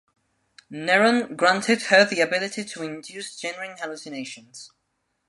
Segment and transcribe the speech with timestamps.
[0.71, 4.71] Neron granted her the ability to induce genuine hallucinations.